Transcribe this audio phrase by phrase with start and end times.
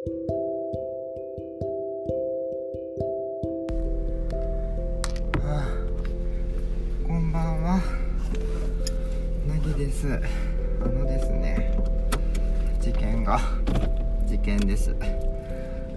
[0.00, 0.06] は
[5.44, 5.68] あ
[7.06, 7.82] こんばんは。
[9.46, 10.18] なぎです。
[10.80, 11.76] あのですね
[12.80, 13.38] 事件が
[14.24, 14.96] 事件です。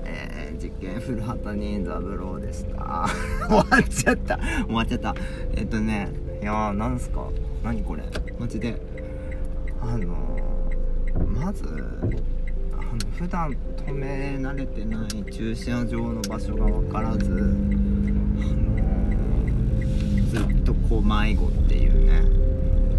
[0.04, 3.06] えー、事件古畑任三郎でした。
[3.48, 4.38] 終わっちゃった。
[4.66, 5.16] 終わっちゃった。
[5.56, 6.10] えっとね
[6.42, 7.30] いやーなんすか。
[7.64, 8.04] 何これ。
[8.38, 8.76] マジで。
[9.80, 11.64] あのー、まず
[12.74, 17.56] あの普段止め慣れてない駐車場の場所が分からず
[20.30, 22.22] ずっとこう迷子っていうね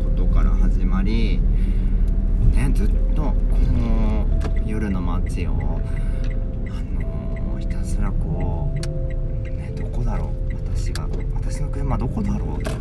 [0.04, 1.40] ことから始まり
[2.52, 3.34] ねずっとこ
[3.72, 4.26] の
[4.66, 8.78] 夜の街をあのーひたすらこう
[9.50, 12.73] ねどこだろう私が私の車どこだろうとあ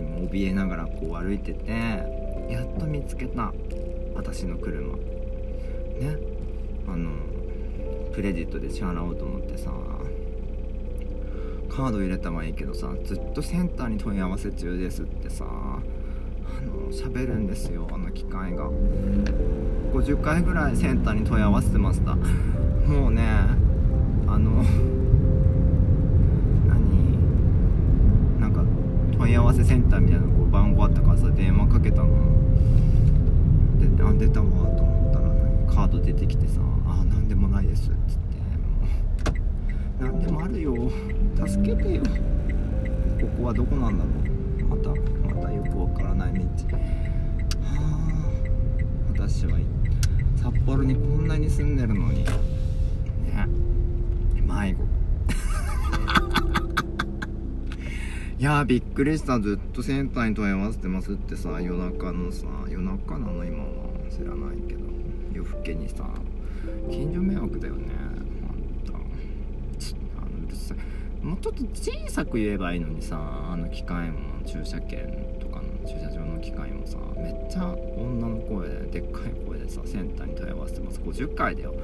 [0.00, 3.52] にも怯えながらこう歩いててやっと見つけた。
[4.14, 4.96] 私の車。
[4.96, 6.16] ね。
[6.88, 7.10] あの
[8.12, 9.70] クレジットで支払おうと思ってさ。
[11.68, 15.44] カード入れたはいいけどさずっとセンターに問い合わせ中ですってさ。
[15.44, 18.68] あの喋るんですよあの機械が。
[19.92, 22.16] 50回ぐらいセンターに問い合わせてました。
[22.16, 23.22] もうね
[24.26, 24.62] あの
[26.66, 28.64] 何なんか
[29.16, 32.08] 問い合わせセンターみたいなこう番号あったからさ電話かけたの。
[33.96, 35.28] であ出たわと思ったら、
[35.74, 39.40] カード出てきてさ「あ何でもないです」っつって
[39.98, 40.90] 「何でもあるよ。
[41.44, 42.02] 助けてよ。
[43.20, 44.68] ここはどこなんだろう。
[44.68, 44.90] また
[45.34, 46.40] またよくわからない道。
[46.76, 46.80] は
[47.72, 48.12] あ
[49.12, 49.58] 私は
[50.36, 52.24] 札幌にこんなに住んでるのに。
[52.24, 52.30] ね。
[54.46, 54.89] 迷子。
[58.40, 59.38] いやーびっくりした。
[59.38, 63.44] ずっとセンターに問い合わせてますってさ夜中のさ夜中なの？
[63.44, 63.68] 今は。
[64.10, 64.80] 知らないけど。
[65.34, 66.08] 夜更けにさ
[66.90, 67.84] 近所迷惑だよね。
[68.48, 68.94] ほんと。
[68.94, 69.04] あの
[70.48, 70.78] うるさい。
[71.22, 75.02] もうちょっと小さく言えばいいのにさあの機械も駐車券
[75.38, 80.98] とかの駐車場の機械もさめっちゃ女の声ででっかい声でさセンターに問い合わせてます。
[81.00, 81.74] 50回だよ。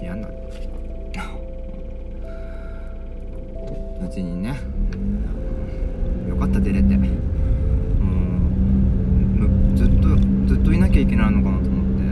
[0.00, 0.34] 嫌なの
[4.08, 4.56] 8人ね。
[6.26, 6.96] よかった出れて。
[6.96, 7.04] も
[9.44, 10.08] うずっと
[10.46, 12.04] ずっといなきゃいけないのかなと思って。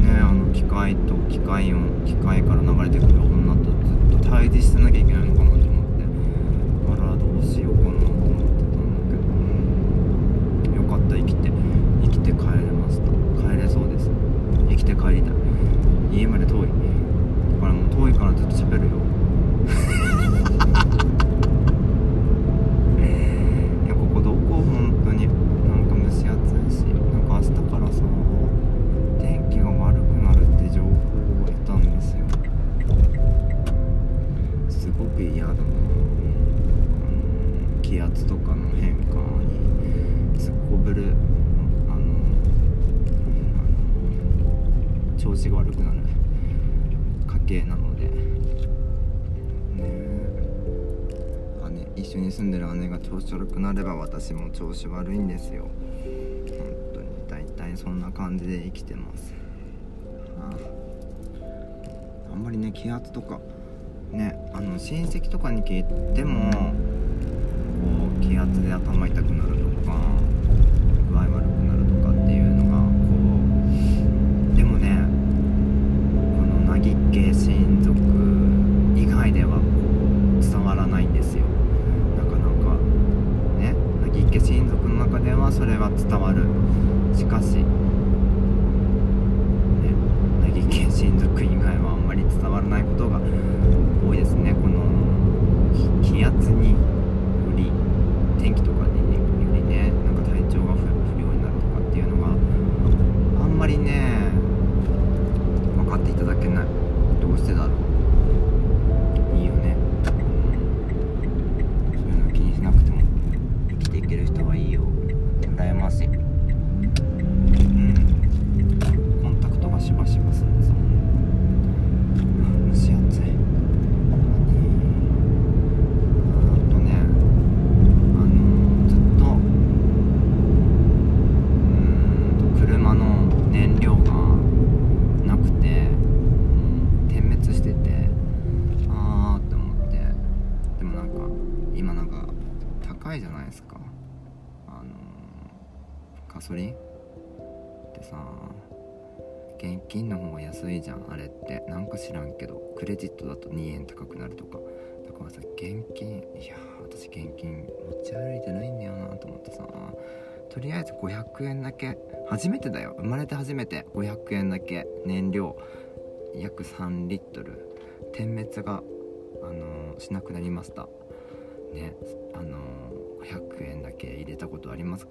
[0.00, 3.70] ねあの機械と機械音機械から流れてくる女とず
[4.16, 6.04] っと対峙してなきゃいけないのかなと思って。
[6.88, 10.82] あらどうしようかなと思ってたんだけど。
[10.82, 11.52] よかった生きて。
[12.02, 13.12] 生きて帰れました
[13.46, 14.08] 帰れそうです。
[14.70, 15.34] 生きて帰りたい。
[16.16, 16.66] 家まで遠い。
[16.66, 16.72] だ
[17.60, 19.01] からもう遠いからずっと喋るよ。
[54.22, 55.62] 私も調子悪いんですよ。
[55.64, 55.70] 本
[56.94, 59.34] 当に大体そんな感じで生きてます。
[60.40, 60.48] あ
[62.30, 62.32] あ。
[62.32, 63.40] あんまりね気圧とか
[64.12, 66.58] ねあの親戚とかに聞いてもこ
[68.16, 69.61] う気圧で頭痛くなる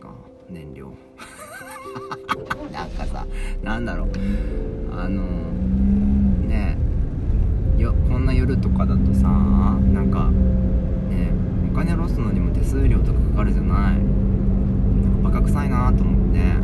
[0.01, 0.09] か
[0.49, 0.91] 燃料。
[2.71, 3.25] なんかさ
[3.63, 4.09] なんだろう。
[4.93, 5.23] あの
[6.47, 6.77] ね
[7.77, 9.27] よこんな夜とかだとさ
[9.93, 10.29] なんか
[11.09, 11.31] ね
[11.71, 13.97] お金ロスのにも手数料とかかかるじゃない。
[13.97, 16.60] なんかバカ臭いなと思って。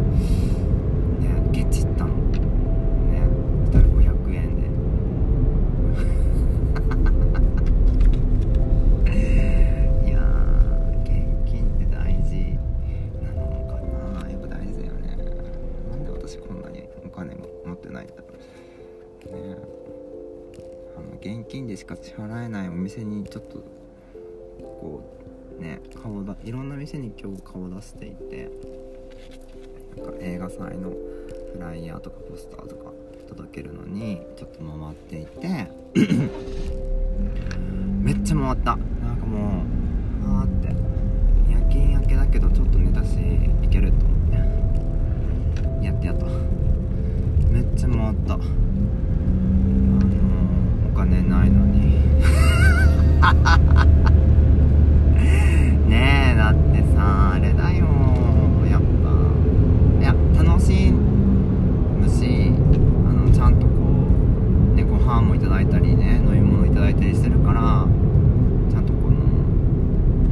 [22.38, 23.56] 払えないお店にちょっと
[24.60, 25.02] こ
[25.58, 28.52] うね顔だいろんな店に今日顔出していて
[29.98, 32.92] なんか映画祭のフライヤーとかポスターとか
[33.28, 35.72] 届けるのにちょっと回っていて
[38.04, 38.78] めっちゃ回った。
[38.78, 39.52] なんかもう
[40.26, 40.68] あーって。
[41.52, 43.18] 夜勤明けだけどちょっと寝たし
[43.64, 45.86] いけると思って。
[45.86, 46.26] やってやった
[47.52, 48.36] めっちゃ回った。
[48.36, 48.44] あの
[50.94, 51.87] お金ないのに
[55.90, 57.86] ねえだってさあれだよ
[58.70, 59.08] やっぱ。
[60.00, 62.54] いや楽しむし
[63.06, 63.74] あのちゃんとこ
[64.72, 67.86] うねご飯もいただいたりね飲み物いただいたりしてるから
[68.72, 69.18] ちゃんとこの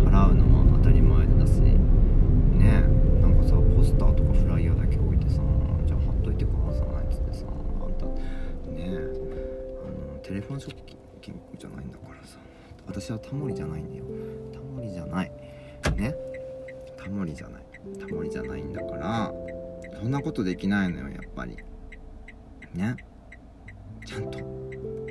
[0.09, 2.83] 払うのは当たり前だしね
[3.21, 5.41] なんかさポスターとかフライヤーだけ置いてさ
[5.85, 7.45] じゃあ貼っといてくださいっつってさ
[7.83, 8.05] あんた
[8.71, 10.75] ねあのテレフォンショッ
[11.21, 12.14] キングじゃないんだから。
[12.87, 14.05] 私はタモリじゃないんだよ。
[14.53, 15.31] タモリじゃない。
[15.95, 16.15] ね？
[16.97, 17.63] タモリじゃない。
[17.99, 19.31] タモリじゃないんだから
[19.99, 21.57] そんなことできないのよやっぱり。
[22.73, 22.95] ね？
[24.05, 24.39] ちゃんと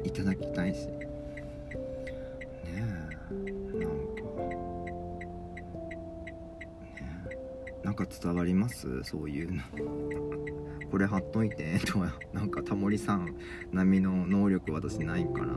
[0.04, 0.86] いただきたいし。
[0.86, 1.02] ね
[2.74, 4.22] えなんか。
[7.00, 7.28] ね
[7.82, 9.02] なんか伝わります？
[9.04, 9.62] そういうの。
[10.90, 11.78] これ貼っといて。
[11.86, 13.34] とはなんかタモリさん
[13.72, 15.54] 並みの能力私ないから。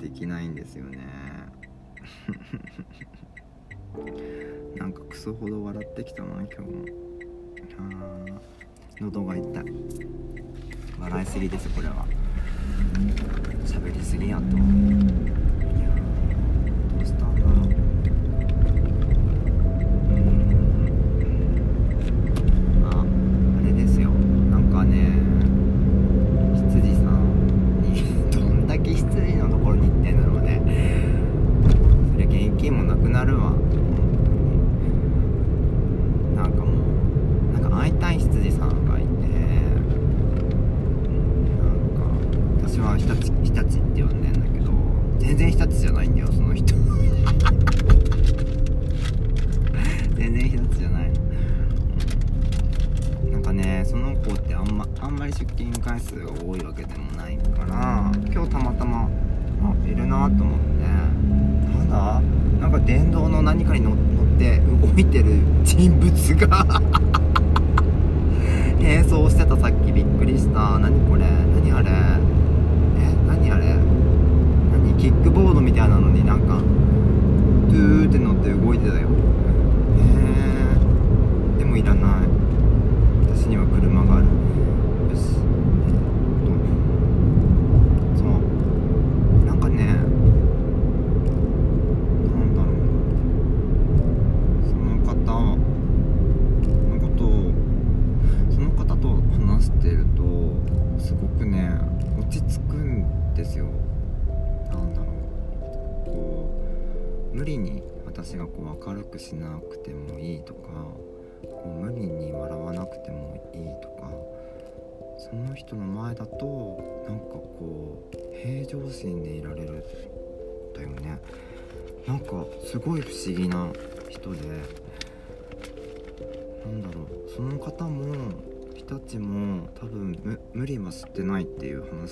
[0.00, 0.98] できないんですよね。
[4.76, 6.84] なんかクソほど笑ってきたな今日も。
[7.78, 8.24] あ
[9.00, 9.64] 喉が痛い。
[10.98, 12.06] 笑いすぎですこれは。
[13.66, 14.56] 喋りすぎやと。
[14.56, 14.64] いや
[16.96, 17.79] どうしたんだろう。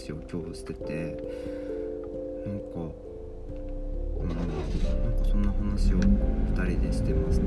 [0.09, 1.17] 話を今日してて。
[2.47, 2.65] なんか
[4.21, 4.45] うんなんか
[5.29, 7.47] そんな話を2人でしてますと。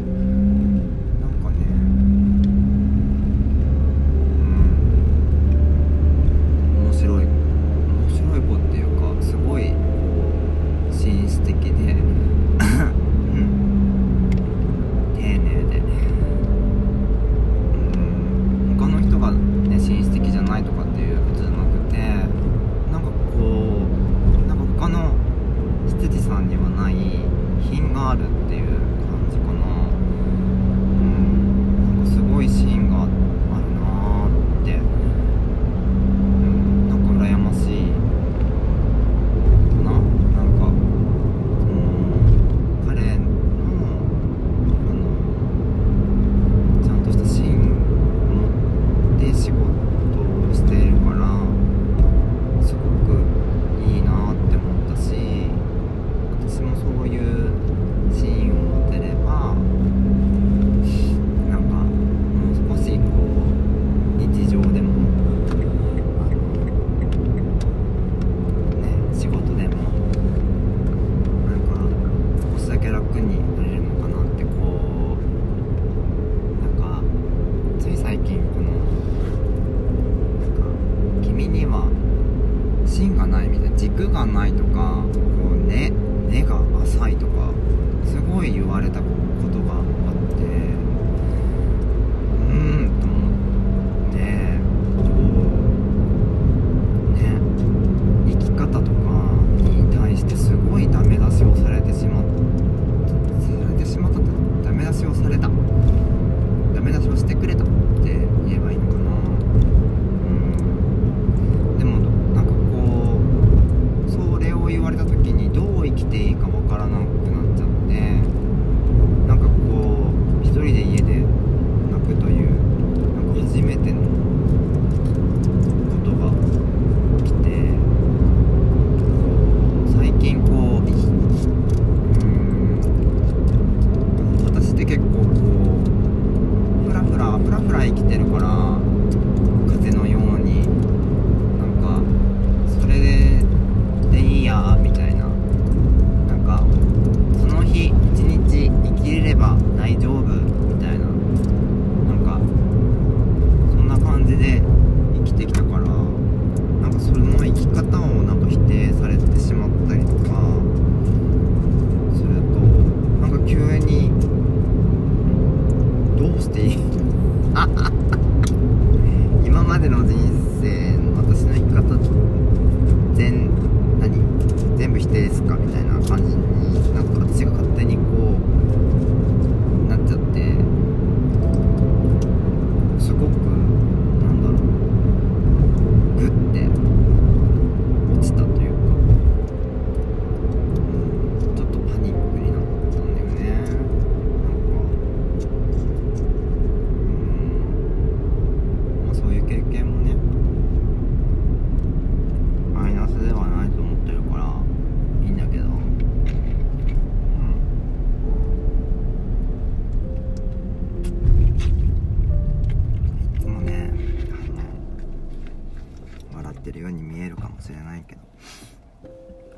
[216.72, 218.22] てるように見えるかもしれないけど。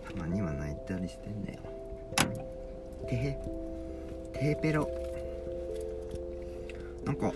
[0.03, 1.59] たまには泣いたりしてんだよ。
[3.07, 3.37] てへ。
[4.33, 4.89] てへペロ
[7.05, 7.31] なんか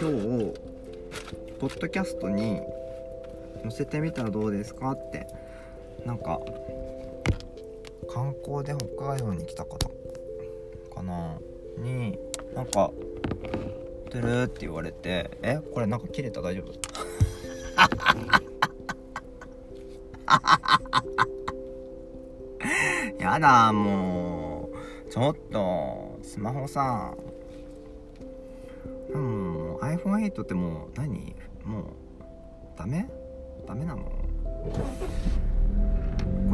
[0.00, 0.54] 今日
[1.58, 2.60] ポッドキャストに
[3.62, 5.26] 載せてみたらどうですかって。
[6.04, 6.38] なんか
[8.08, 11.38] 観光で北海道に来た方かな。
[11.78, 12.18] に
[12.54, 12.90] なんか
[14.10, 15.60] 「てる」って言われて「え？
[15.72, 16.40] これなんか切れた？
[16.40, 16.72] 大丈夫?」
[23.18, 24.78] やだもう。
[25.10, 27.14] ちょっとスマホさ
[29.14, 31.34] もう iPhone8 ってもう何？
[31.64, 31.84] もう
[32.76, 33.08] ダメ？
[33.66, 34.02] ダメなの？
[34.02, 34.10] こ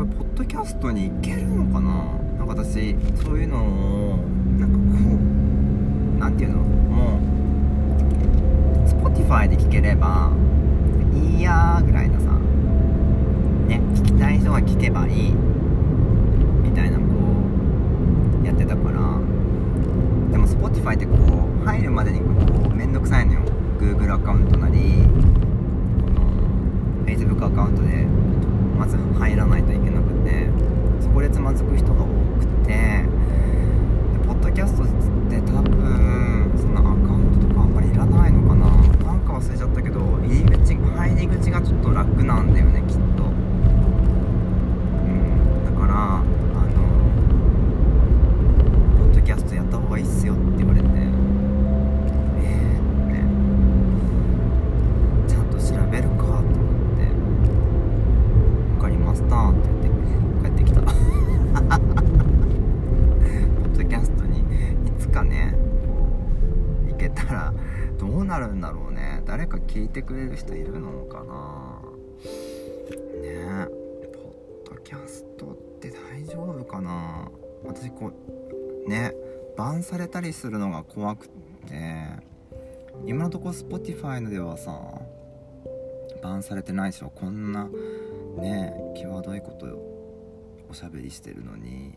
[0.02, 2.04] れポッドキャストにいけるのかな？
[2.38, 2.94] なんか私
[3.24, 3.60] そういうのを
[4.56, 4.84] なんかこ
[6.16, 6.58] うなんていうの？
[6.58, 7.20] もう
[8.86, 10.30] Spotify で聴ければ
[11.14, 12.26] いいやーぐらいのさ
[13.68, 15.32] ね聞きたい人が聞けばいい
[16.62, 17.04] みたいなこ
[18.42, 18.98] うやってたから
[20.30, 21.14] でも Spotify ってこ
[21.62, 22.24] う入るまでにこ
[22.70, 23.40] うめんどくさいのよ。
[23.78, 25.02] Google アカウントなり
[26.14, 28.06] この Facebook アカウントで
[28.78, 30.48] まず入らないといけなくて
[31.00, 32.06] そこでつまずく人が多
[32.38, 33.06] くてで
[34.26, 34.86] ポッドキャストっ
[35.28, 38.70] て多分そのアカウントとかあんまりいらないのかな。
[39.04, 42.83] なんか忘れちゃったけど入り口入り口がちょっと楽なんだよね
[69.94, 71.80] 誰か聞いてくれる人いるのかな。
[73.20, 73.28] ね。
[73.28, 73.66] え
[74.12, 77.30] ポッドキャストって大丈夫かな。
[77.64, 78.10] 私こ
[78.86, 79.14] うね。
[79.56, 81.34] バンされたりするのが怖くて。
[83.06, 84.72] 今のところ Spotify のではさ
[86.22, 87.10] バンされてないでしょ。
[87.10, 87.68] こんな
[88.36, 88.74] ね。
[88.96, 89.66] え際どいこと
[90.70, 91.94] おしゃべりしてるのに。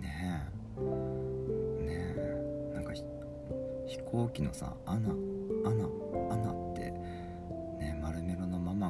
[0.00, 0.48] ね。
[0.76, 0.80] え
[1.84, 2.14] ね。
[2.16, 5.84] えなんか飛行機のさ「アナアナ
[6.30, 6.54] アナ」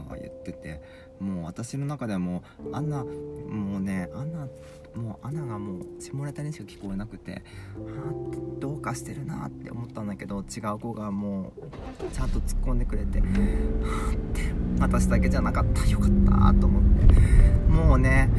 [0.09, 0.81] が言ってて
[1.21, 3.05] もう私の中ではもう「アナ」
[3.49, 4.49] もうね「アナ」
[4.95, 7.43] もう「アナ」がもう下ネタにしか聞こえなくて
[7.77, 13.25] あーどうかしてるなって思ったんだけど違う子がもうちゃんと突っ込んでくれてあっ
[14.35, 15.87] て私だけじゃなかった。
[15.88, 17.15] よかったと思って
[17.71, 18.30] もうね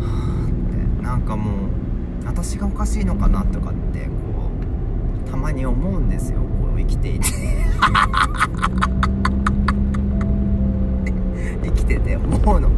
[0.00, 1.70] はあってなんかもう
[2.26, 4.10] 私がおかしいのかなとかってこ
[5.26, 6.40] うたまに思うんですよ。
[6.40, 7.26] こう生きていて。
[11.66, 12.68] 生きてて思うの。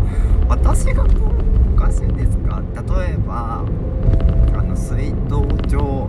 [0.49, 1.11] 私がこ
[1.71, 2.63] うおかしいんですか？
[2.75, 3.65] 例えば
[4.57, 6.09] あの水筒帳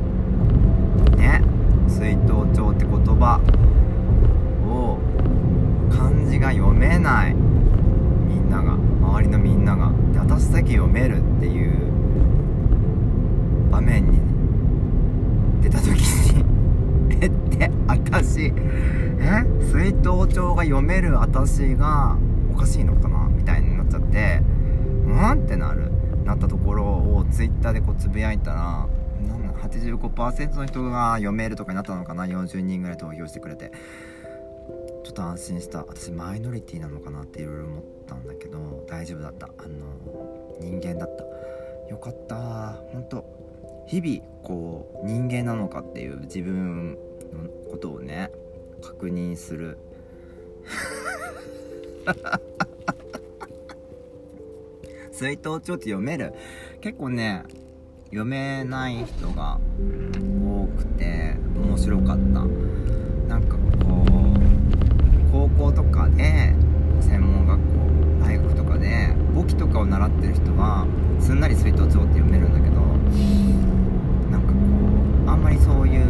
[1.18, 1.42] ね？
[1.88, 3.40] 水筒帳って言葉
[4.66, 4.98] を
[5.92, 7.34] 漢字が読めない。
[7.34, 8.74] みんなが。
[8.74, 9.92] 周りのみんなが。
[10.14, 11.74] で私だけ読めるっていう
[13.72, 14.20] 場面に
[15.62, 16.46] 出た時に
[17.22, 18.54] えって私。
[19.22, 19.46] え？
[19.72, 22.16] 水筒帳が読める私が
[22.60, 24.42] かしいのかなみたいになっちゃって
[25.06, 25.92] うんってなる。
[26.26, 28.88] なったところをツイッターでこうつぶやいたら
[29.28, 33.72] なん85%の人が読めるとかになったのかな？40人ぐらい投票してくれて。
[35.04, 35.80] ちょっと安心した。
[35.80, 39.48] 私マイノリティなのかなっていろいろ思ったんだけど大丈夫だった。
[39.48, 41.24] あの人間だった。
[41.90, 42.74] よかった。
[42.92, 43.26] 本当
[43.88, 46.98] 日々こう人間なのかっていう自分の
[47.72, 48.30] ことをね
[48.84, 49.80] 確認する。
[55.12, 56.34] 水筒帳って読める？
[56.82, 57.44] 結構ね
[58.06, 59.60] 読めない人が
[60.44, 62.46] 多くて面白かった。
[63.28, 63.62] なんかこ
[64.06, 64.10] う
[65.32, 66.56] 高校とかで
[67.02, 67.64] 専門学校
[68.26, 70.88] 大学とかで簿記とかを習ってる人は
[71.20, 72.82] すんなり水筒帳って読めるんだけど
[74.32, 74.56] なんかこ
[75.28, 76.06] うあんまりそういう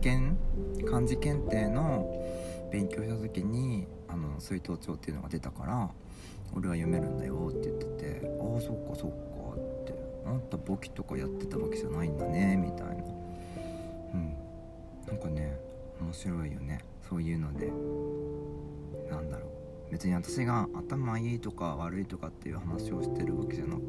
[0.00, 0.36] 検
[0.84, 2.08] 漢字検定の
[2.72, 5.90] 勉強した時にあの水筒帳っていうのが出たから
[6.54, 9.16] 俺は読めるんだよって言っててああそっかそっか
[9.56, 10.10] って。
[10.26, 12.92] あんた簿記とかやってたわけじゃないんだねみたいな。
[14.14, 14.34] うん。
[15.06, 15.58] なんかね
[16.00, 16.84] 面白いよね。
[17.08, 17.72] そういうので。
[19.10, 19.50] なんだろう。
[19.90, 23.80] 別に私が頭いいとか悪いとかっていう話をしてるわけじゃなく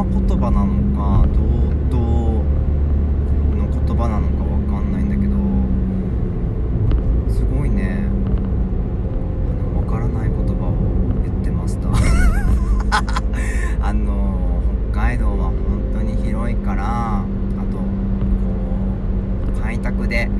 [0.00, 2.42] 言葉なのか堂々
[3.56, 5.36] の言葉なのか分かんないんだけど
[7.30, 8.08] すごいね。
[9.74, 10.72] 分からない言葉を
[11.22, 11.90] 言ってました。
[13.86, 15.54] あの北海道は本
[15.92, 17.24] 当に広いからあ
[17.70, 17.84] とこ
[19.54, 20.30] う開拓で、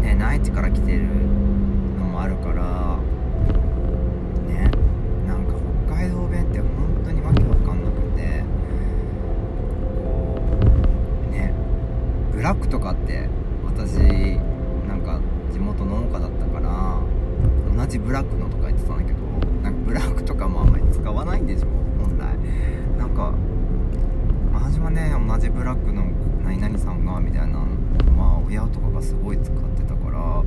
[0.00, 1.08] ね、内地から来てる
[1.98, 2.98] のもあるから
[12.84, 13.26] かって
[13.64, 13.94] 私
[14.86, 15.18] なんか
[15.50, 17.00] 地元農家だったから
[17.74, 19.18] 同じブラックのとか言ってたんだけど
[19.62, 21.68] なんかブラックとかもあんまり使わないんでしょ
[21.98, 22.36] 本来。
[22.98, 23.34] なんか
[24.52, 26.04] 私はね同じブラックの
[26.44, 27.60] 何々さんがみたいな
[28.16, 30.42] まあ親とかがすごい使ってたから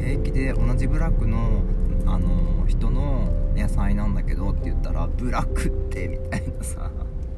[0.00, 1.62] 平気で同じブラックの
[2.06, 6.88] あの人の野菜なんだけどって言ったらブラックってみたいなさ。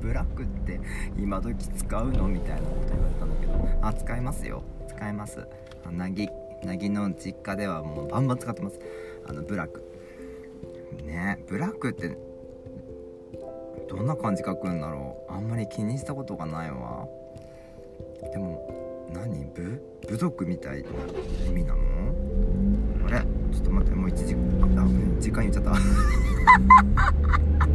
[0.04, 0.78] ブラックって
[1.16, 2.28] 今時使うの？
[2.28, 3.54] みたいなこと言われたんだけど。
[3.80, 4.62] あ使いますよ。
[4.86, 5.48] 使います。
[5.86, 6.28] あなぎ
[6.62, 8.78] なぎの実家ではもうバンバン使ってます。
[9.26, 9.82] あのブラック。
[11.06, 12.18] ねブラックって
[13.88, 15.32] どんな感じ書くんだろう。
[15.32, 17.08] あんまり気にしたことがないわ。
[18.30, 19.46] でも何？
[19.54, 20.90] 部部族みたいな
[21.48, 21.80] 意味なの？
[23.06, 23.20] あれ？
[23.52, 25.72] ちょっと待ってもう1時あ時間言っちゃった。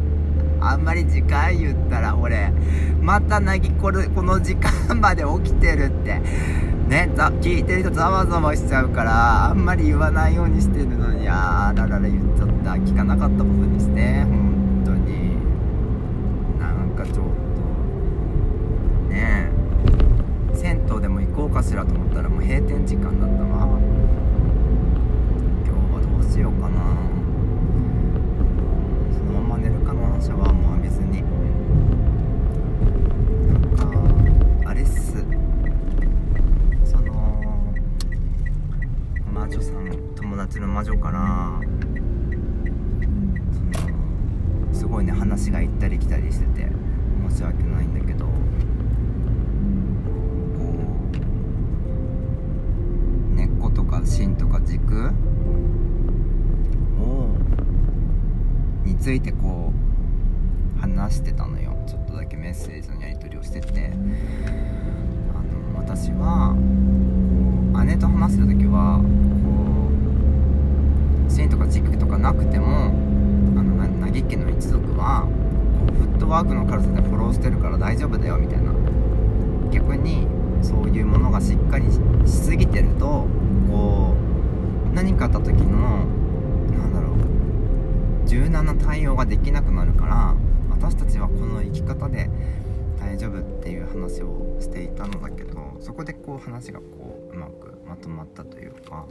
[0.60, 2.52] あんまり時間言ったら俺
[3.00, 6.20] またなぎこれこの時間まで起きてるって。
[6.90, 12.72] ねざ聞いてる人ざわざわしちゃうからあんまり言わないようにしてるのにあららら言っちゃった。
[12.72, 15.36] 聞かなかったことにして本当に。
[16.58, 17.20] なんかちょっと。
[19.14, 19.52] ね。
[20.52, 23.69] え銭湯でも行こうかしらと思ったらもう閉店時間だったわ。
[72.20, 75.26] なくてもあのななぎ家の一族は
[75.78, 78.72] こうフットワークの軽さでフォローしてるから大丈夫だよみたいな。
[79.70, 80.26] 逆に
[80.62, 83.26] そういうものがしっかりししすぎてると
[83.68, 84.14] こ
[84.90, 86.04] う何かあった時の
[86.70, 90.34] なんだろう柔軟な対応ができなくなるから
[90.70, 92.28] 私たちはこの生き方で
[92.98, 99.06] 大丈夫っていう話をしていたのだけどそこでこう話がこううまくまとまったというか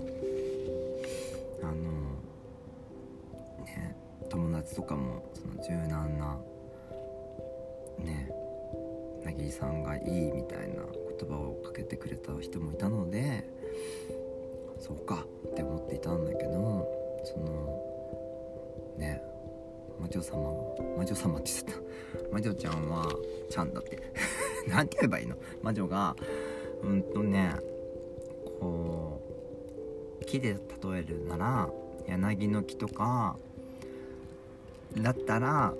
[1.64, 1.99] あの
[3.76, 3.96] ね
[4.30, 6.38] 友達とかもその柔軟な
[8.00, 8.30] ね
[9.24, 10.84] なぎりさんがいいみたいな
[11.20, 13.44] 言葉をかけてくれた人もいたので
[14.80, 16.88] そうかって思っていたんだけど
[17.26, 19.22] そのね
[20.00, 20.38] 魔女様
[20.98, 21.80] 魔女様って言ってた。
[22.32, 23.08] 魔女ちゃんは
[23.50, 24.02] ちゃんだって。
[24.68, 25.36] なんて言えばいいの？
[25.62, 26.16] 魔女が
[26.84, 27.52] うんとね
[28.60, 29.22] こ
[30.22, 31.70] う木で例えるなら
[32.08, 33.38] 柳の木とか
[34.98, 35.74] だったら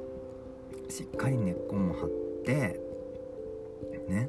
[0.90, 2.10] しっかり根っこも張っ
[2.46, 2.80] て
[4.08, 4.28] ね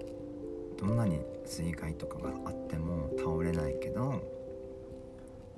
[0.78, 4.22] どんなに水害とかがあっても倒れないけど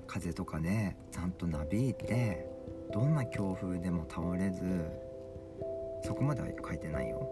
[0.07, 2.47] 風とかでちゃんとなびいて
[2.93, 4.61] どんな強風でも倒れず
[6.05, 7.29] そこまでは書いてないよ。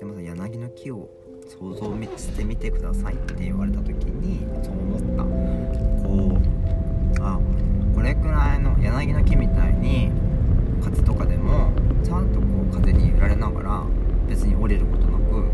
[0.00, 1.08] でもさ柳の木を
[1.46, 5.24] 想像してみてくださいって言われた時にそう思った。
[6.02, 6.38] こ
[7.18, 7.38] うあ
[7.94, 10.10] これくらいの柳の木みたいに
[10.90, 11.70] 風とかでも
[12.04, 13.82] ちゃんとこう風に揺られながら
[14.28, 15.44] 別に折れることなく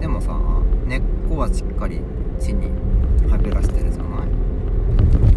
[0.00, 0.38] でもさ
[0.86, 2.00] 根っこはしっかり
[2.40, 2.68] 地に
[3.30, 5.33] はびらしてるじゃない？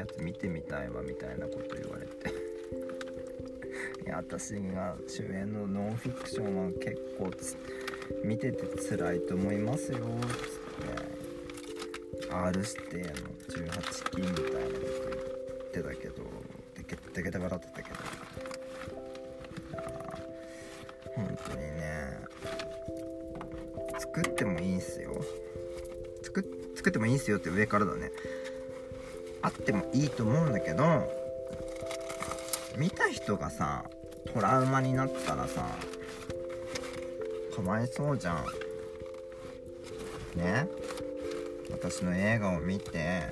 [0.00, 2.30] やつ見てみたいわ」みたいなこと言われて。
[4.04, 7.30] いや私が主演のノンフィクションは結構
[8.24, 10.36] 見てて辛いと思いますよっつっ
[12.26, 12.30] て。
[12.32, 13.12] R 指定の
[13.48, 16.14] 18禁みたいなこと言ってたけど
[16.74, 17.96] てけてけて笑ってたけど。
[21.16, 22.18] 本当にね。
[23.98, 25.24] 作ってもいいんすよ。
[26.22, 26.44] 作
[26.76, 28.10] 作ってもいいんすよって上からだね。
[29.42, 31.10] あってもいいと思うんだけど
[32.76, 33.84] 見た人がさ
[34.32, 35.66] トラウマになったらさ
[37.54, 38.44] かわいそうじゃん。
[40.38, 40.66] ね？
[41.70, 43.22] 私の映画を見て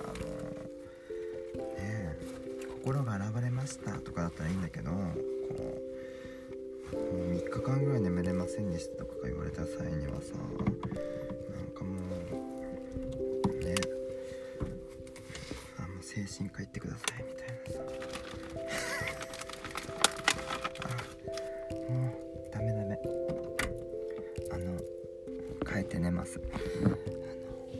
[0.00, 0.26] あの
[1.76, 2.16] ね
[2.84, 4.96] 心が洗われましたとかだったらいいんだけどこ
[6.92, 6.96] う
[7.32, 10.34] 3日間ぐらい眠れませんでしたとか言われた際にはさ
[16.34, 17.54] もう精神科行ってくださいみたいな。
[17.74, 17.84] さ
[20.82, 22.12] あもう
[22.52, 22.98] ダメダメ。
[24.52, 24.78] あの
[25.72, 26.40] 帰って寝ます。
[26.52, 26.96] あの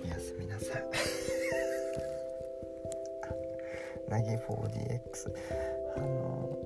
[0.04, 0.84] おやすみなさい。
[4.08, 4.40] ナギ 4DX
[5.96, 6.58] あの